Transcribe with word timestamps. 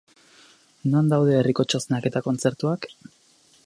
Non 0.93 1.11
daude 1.13 1.37
herriko 1.41 1.67
txoznak 1.73 2.11
eta 2.13 2.27
kontzertuak? 2.31 2.93